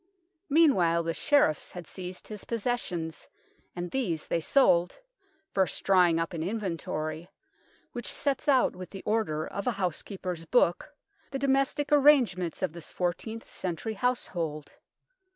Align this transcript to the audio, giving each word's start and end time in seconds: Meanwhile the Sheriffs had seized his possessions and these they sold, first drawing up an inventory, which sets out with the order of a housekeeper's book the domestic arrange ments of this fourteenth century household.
Meanwhile 0.49 1.03
the 1.03 1.13
Sheriffs 1.13 1.73
had 1.73 1.85
seized 1.85 2.27
his 2.27 2.43
possessions 2.43 3.29
and 3.75 3.91
these 3.91 4.25
they 4.25 4.39
sold, 4.39 4.99
first 5.53 5.83
drawing 5.83 6.19
up 6.19 6.33
an 6.33 6.41
inventory, 6.41 7.29
which 7.91 8.07
sets 8.11 8.47
out 8.47 8.75
with 8.75 8.89
the 8.89 9.03
order 9.03 9.45
of 9.45 9.67
a 9.67 9.71
housekeeper's 9.73 10.45
book 10.45 10.91
the 11.29 11.37
domestic 11.37 11.91
arrange 11.91 12.35
ments 12.35 12.63
of 12.63 12.73
this 12.73 12.91
fourteenth 12.91 13.47
century 13.47 13.93
household. 13.93 14.71